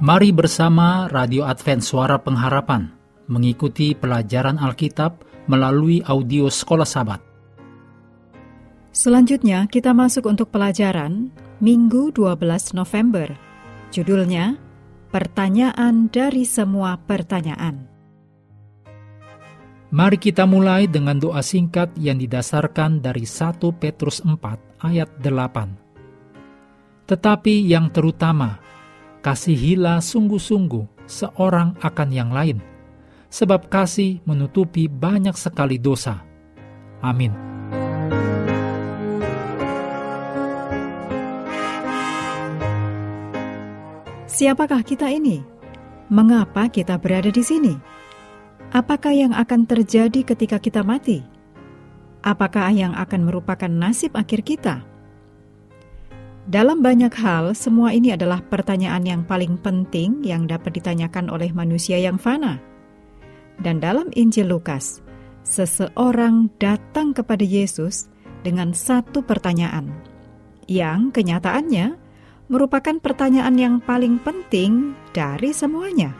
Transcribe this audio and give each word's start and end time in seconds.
Mari 0.00 0.32
bersama 0.32 1.12
Radio 1.12 1.44
Advent 1.44 1.84
Suara 1.84 2.16
Pengharapan 2.16 2.88
mengikuti 3.28 3.92
pelajaran 3.92 4.56
Alkitab 4.56 5.20
melalui 5.44 6.00
audio 6.00 6.48
Sekolah 6.48 6.88
Sabat. 6.88 7.20
Selanjutnya 8.96 9.68
kita 9.68 9.92
masuk 9.92 10.24
untuk 10.24 10.48
pelajaran 10.48 11.28
Minggu 11.60 12.16
12 12.16 12.32
November. 12.80 13.28
Judulnya 13.92 14.56
Pertanyaan 15.12 16.08
dari 16.08 16.48
Semua 16.48 16.96
Pertanyaan. 16.96 17.84
Mari 19.92 20.16
kita 20.16 20.48
mulai 20.48 20.88
dengan 20.88 21.20
doa 21.20 21.44
singkat 21.44 21.92
yang 22.00 22.16
didasarkan 22.16 23.04
dari 23.04 23.28
1 23.28 23.52
Petrus 23.76 24.24
4 24.24 24.80
ayat 24.80 25.12
8. 25.20 27.04
Tetapi 27.04 27.68
yang 27.68 27.92
terutama, 27.92 28.69
kasihilah 29.20 30.00
sungguh-sungguh 30.00 31.04
seorang 31.04 31.76
akan 31.80 32.08
yang 32.08 32.32
lain, 32.32 32.58
sebab 33.28 33.68
kasih 33.68 34.24
menutupi 34.24 34.88
banyak 34.88 35.36
sekali 35.36 35.76
dosa. 35.76 36.24
Amin. 37.00 37.32
Siapakah 44.30 44.80
kita 44.80 45.12
ini? 45.12 45.44
Mengapa 46.08 46.72
kita 46.72 46.96
berada 46.96 47.28
di 47.28 47.44
sini? 47.44 47.76
Apakah 48.72 49.12
yang 49.12 49.36
akan 49.36 49.68
terjadi 49.68 50.24
ketika 50.24 50.56
kita 50.56 50.80
mati? 50.80 51.20
Apakah 52.24 52.72
yang 52.72 52.96
akan 52.96 53.28
merupakan 53.28 53.68
nasib 53.68 54.16
akhir 54.16 54.40
kita? 54.46 54.89
Dalam 56.50 56.82
banyak 56.82 57.14
hal, 57.14 57.54
semua 57.54 57.94
ini 57.94 58.10
adalah 58.10 58.42
pertanyaan 58.42 59.06
yang 59.06 59.22
paling 59.22 59.54
penting 59.54 60.18
yang 60.26 60.50
dapat 60.50 60.82
ditanyakan 60.82 61.30
oleh 61.30 61.54
manusia 61.54 61.94
yang 61.94 62.18
fana. 62.18 62.58
Dan 63.62 63.78
dalam 63.78 64.10
Injil 64.18 64.50
Lukas, 64.50 64.98
seseorang 65.46 66.50
datang 66.58 67.14
kepada 67.14 67.46
Yesus 67.46 68.10
dengan 68.42 68.74
satu 68.74 69.22
pertanyaan, 69.22 69.94
yang 70.66 71.14
kenyataannya 71.14 71.94
merupakan 72.50 72.98
pertanyaan 72.98 73.54
yang 73.54 73.74
paling 73.78 74.18
penting 74.18 74.98
dari 75.14 75.54
semuanya. 75.54 76.10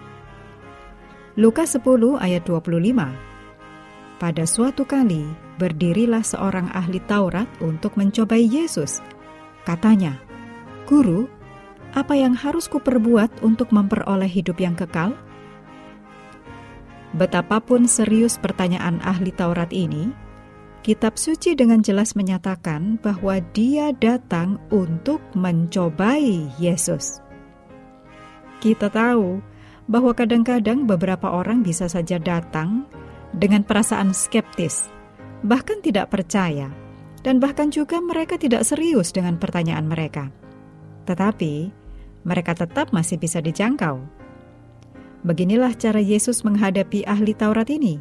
Lukas 1.35 1.75
10 1.75 2.23
ayat 2.23 2.47
25 2.47 4.23
Pada 4.23 4.45
suatu 4.47 4.87
kali, 4.87 5.27
berdirilah 5.59 6.23
seorang 6.23 6.71
ahli 6.71 7.03
Taurat 7.11 7.51
untuk 7.59 7.99
mencobai 7.99 8.47
Yesus– 8.47 9.03
Katanya, 9.65 10.17
Guru, 10.89 11.29
apa 11.93 12.15
yang 12.15 12.35
harus 12.39 12.71
kuperbuat 12.71 13.43
untuk 13.43 13.75
memperoleh 13.75 14.31
hidup 14.31 14.59
yang 14.63 14.79
kekal? 14.79 15.15
Betapapun 17.11 17.91
serius 17.91 18.39
pertanyaan 18.39 19.03
ahli 19.03 19.35
Taurat 19.35 19.75
ini, 19.75 20.15
Kitab 20.81 21.21
Suci 21.21 21.53
dengan 21.59 21.83
jelas 21.85 22.17
menyatakan 22.17 22.97
bahwa 23.03 23.37
dia 23.53 23.93
datang 23.93 24.57
untuk 24.73 25.21
mencobai 25.37 26.49
Yesus. 26.57 27.21
Kita 28.63 28.89
tahu 28.89 29.43
bahwa 29.91 30.15
kadang-kadang 30.15 30.87
beberapa 30.87 31.29
orang 31.29 31.67
bisa 31.67 31.91
saja 31.91 32.17
datang 32.17 32.87
dengan 33.35 33.67
perasaan 33.67 34.15
skeptis, 34.15 34.87
bahkan 35.43 35.83
tidak 35.83 36.15
percaya 36.15 36.71
dan 37.21 37.37
bahkan 37.39 37.69
juga 37.69 38.01
mereka 38.01 38.41
tidak 38.41 38.65
serius 38.65 39.13
dengan 39.13 39.37
pertanyaan 39.37 39.85
mereka. 39.85 40.33
Tetapi, 41.05 41.73
mereka 42.25 42.53
tetap 42.57 42.93
masih 42.93 43.17
bisa 43.17 43.41
dijangkau. 43.41 44.01
Beginilah 45.21 45.77
cara 45.77 46.01
Yesus 46.01 46.41
menghadapi 46.45 47.05
ahli 47.05 47.37
Taurat 47.37 47.69
ini. 47.69 48.01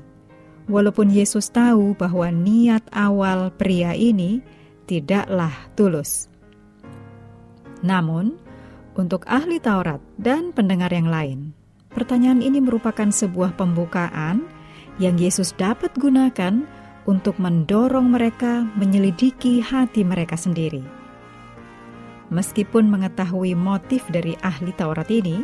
Walaupun 0.69 1.09
Yesus 1.11 1.49
tahu 1.51 1.97
bahwa 1.97 2.29
niat 2.29 2.85
awal 2.93 3.51
pria 3.51 3.91
ini 3.97 4.39
tidaklah 4.87 5.51
tulus. 5.75 6.29
Namun, 7.81 8.37
untuk 8.95 9.25
ahli 9.27 9.57
Taurat 9.59 9.99
dan 10.15 10.51
pendengar 10.51 10.91
yang 10.93 11.09
lain, 11.09 11.51
pertanyaan 11.91 12.43
ini 12.43 12.61
merupakan 12.61 13.07
sebuah 13.09 13.57
pembukaan 13.57 14.45
yang 14.99 15.15
Yesus 15.15 15.55
dapat 15.55 15.95
gunakan 15.95 16.67
untuk 17.09 17.41
mendorong 17.41 18.13
mereka 18.13 18.69
menyelidiki 18.77 19.65
hati 19.65 20.05
mereka 20.05 20.37
sendiri. 20.37 20.85
Meskipun 22.29 22.85
mengetahui 22.85 23.57
motif 23.57 24.05
dari 24.13 24.37
ahli 24.45 24.69
Taurat 24.77 25.09
ini, 25.09 25.41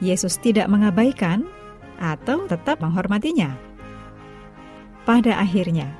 Yesus 0.00 0.40
tidak 0.40 0.72
mengabaikan 0.72 1.44
atau 2.00 2.48
tetap 2.48 2.80
menghormatinya. 2.80 3.52
Pada 5.04 5.36
akhirnya, 5.36 5.92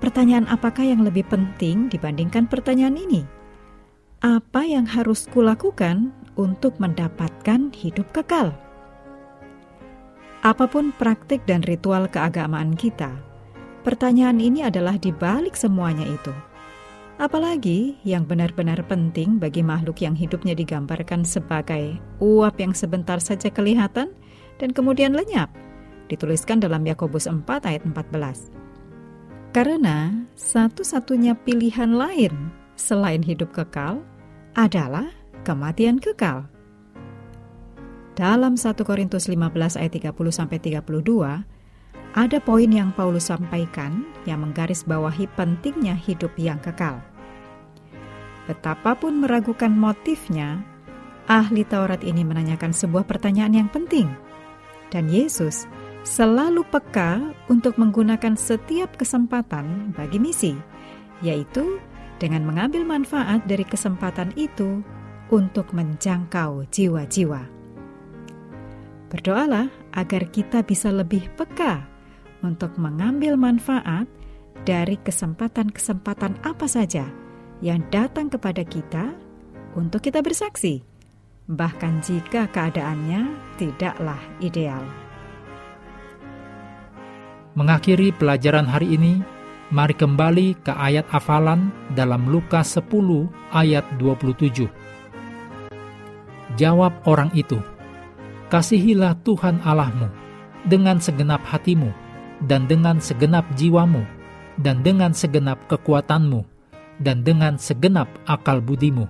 pertanyaan 0.00 0.48
apakah 0.48 0.88
yang 0.88 1.04
lebih 1.04 1.28
penting 1.28 1.92
dibandingkan 1.92 2.48
pertanyaan 2.48 2.96
ini? 2.96 3.22
Apa 4.24 4.64
yang 4.64 4.88
harus 4.88 5.28
kulakukan 5.28 6.16
untuk 6.40 6.80
mendapatkan 6.80 7.68
hidup 7.76 8.08
kekal? 8.16 8.56
Apa 10.40 10.64
pun 10.64 10.96
praktik 10.96 11.44
dan 11.44 11.60
ritual 11.68 12.08
keagamaan 12.08 12.72
kita, 12.72 13.12
Pertanyaan 13.80 14.36
ini 14.36 14.60
adalah 14.60 15.00
di 15.00 15.08
balik 15.08 15.56
semuanya 15.56 16.04
itu. 16.04 16.32
Apalagi 17.20 18.00
yang 18.04 18.24
benar-benar 18.24 18.80
penting 18.88 19.36
bagi 19.36 19.60
makhluk 19.60 20.00
yang 20.00 20.16
hidupnya 20.16 20.56
digambarkan 20.56 21.24
sebagai 21.24 21.96
uap 22.20 22.56
yang 22.60 22.72
sebentar 22.72 23.20
saja 23.20 23.52
kelihatan 23.52 24.12
dan 24.56 24.70
kemudian 24.72 25.12
lenyap, 25.12 25.52
dituliskan 26.08 26.60
dalam 26.60 26.84
Yakobus 26.84 27.28
4 27.28 27.44
ayat 27.64 27.84
14. 27.84 28.52
Karena 29.52 30.12
satu-satunya 30.36 31.36
pilihan 31.44 31.92
lain 31.92 32.52
selain 32.76 33.20
hidup 33.24 33.52
kekal 33.52 34.00
adalah 34.56 35.08
kematian 35.44 36.00
kekal. 36.00 36.48
Dalam 38.16 38.60
1 38.60 38.76
Korintus 38.84 39.28
15 39.28 39.80
ayat 39.80 39.92
30 39.96 40.12
sampai 40.28 40.60
32, 40.60 41.59
ada 42.10 42.42
poin 42.42 42.66
yang 42.66 42.90
Paulus 42.90 43.30
sampaikan 43.30 44.02
yang 44.26 44.42
menggarisbawahi 44.42 45.30
pentingnya 45.38 45.94
hidup 45.94 46.34
yang 46.34 46.58
kekal. 46.58 46.98
Betapapun 48.50 49.22
meragukan 49.22 49.70
motifnya, 49.70 50.58
ahli 51.30 51.62
Taurat 51.62 52.02
ini 52.02 52.26
menanyakan 52.26 52.74
sebuah 52.74 53.06
pertanyaan 53.06 53.62
yang 53.62 53.70
penting. 53.70 54.10
Dan 54.90 55.06
Yesus 55.06 55.70
selalu 56.02 56.66
peka 56.66 57.22
untuk 57.46 57.78
menggunakan 57.78 58.34
setiap 58.34 58.98
kesempatan 58.98 59.94
bagi 59.94 60.18
misi, 60.18 60.58
yaitu 61.22 61.78
dengan 62.18 62.42
mengambil 62.42 62.82
manfaat 62.82 63.46
dari 63.46 63.62
kesempatan 63.62 64.34
itu 64.34 64.82
untuk 65.30 65.70
menjangkau 65.70 66.66
jiwa-jiwa. 66.74 67.46
Berdoalah 69.14 69.70
agar 69.94 70.22
kita 70.30 70.66
bisa 70.66 70.90
lebih 70.90 71.30
peka 71.38 71.89
untuk 72.40 72.76
mengambil 72.76 73.36
manfaat 73.36 74.08
dari 74.64 75.00
kesempatan-kesempatan 75.00 76.40
apa 76.44 76.66
saja 76.68 77.08
yang 77.64 77.84
datang 77.92 78.28
kepada 78.28 78.64
kita 78.64 79.12
untuk 79.76 80.02
kita 80.04 80.24
bersaksi, 80.24 80.82
bahkan 81.46 82.00
jika 82.00 82.48
keadaannya 82.50 83.30
tidaklah 83.60 84.18
ideal. 84.40 84.82
Mengakhiri 87.58 88.14
pelajaran 88.14 88.64
hari 88.64 88.94
ini, 88.94 89.20
mari 89.74 89.92
kembali 89.94 90.62
ke 90.62 90.72
ayat 90.72 91.04
hafalan 91.10 91.74
dalam 91.92 92.30
Lukas 92.30 92.78
10 92.78 93.28
ayat 93.50 93.84
27. 93.98 94.70
Jawab 96.58 96.94
orang 97.06 97.30
itu, 97.34 97.58
Kasihilah 98.50 99.14
Tuhan 99.22 99.62
Allahmu 99.62 100.10
dengan 100.66 100.98
segenap 100.98 101.38
hatimu, 101.46 101.94
dan 102.44 102.64
dengan 102.64 103.00
segenap 103.00 103.44
jiwamu, 103.56 104.04
dan 104.60 104.80
dengan 104.84 105.12
segenap 105.12 105.60
kekuatanmu, 105.68 106.44
dan 107.00 107.24
dengan 107.24 107.56
segenap 107.56 108.08
akal 108.28 108.60
budimu. 108.60 109.08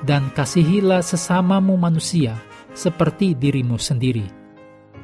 Dan 0.00 0.32
kasihilah 0.32 1.04
sesamamu 1.04 1.76
manusia 1.76 2.36
seperti 2.72 3.36
dirimu 3.36 3.76
sendiri. 3.76 4.24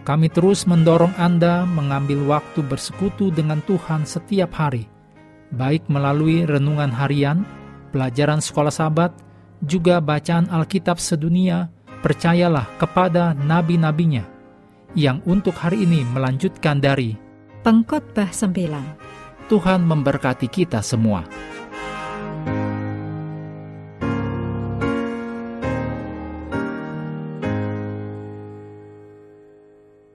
Kami 0.06 0.30
terus 0.32 0.64
mendorong 0.64 1.12
Anda 1.18 1.66
mengambil 1.66 2.24
waktu 2.30 2.62
bersekutu 2.64 3.28
dengan 3.34 3.60
Tuhan 3.66 4.06
setiap 4.06 4.54
hari, 4.54 4.88
baik 5.52 5.90
melalui 5.90 6.46
renungan 6.46 6.94
harian, 6.94 7.42
pelajaran 7.90 8.38
sekolah 8.38 8.70
sahabat, 8.70 9.12
juga 9.66 9.98
bacaan 9.98 10.46
Alkitab 10.48 10.96
sedunia, 11.02 11.68
percayalah 12.06 12.70
kepada 12.78 13.34
nabi-nabinya, 13.34 14.22
yang 14.94 15.18
untuk 15.26 15.58
hari 15.58 15.82
ini 15.82 16.06
melanjutkan 16.06 16.78
dari 16.78 17.25
Pengkhotbah 17.66 18.30
9. 18.30 19.50
Tuhan 19.50 19.82
memberkati 19.82 20.46
kita 20.46 20.86
semua. 20.86 21.26